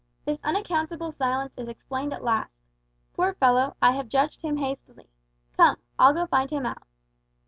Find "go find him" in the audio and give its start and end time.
6.13-6.65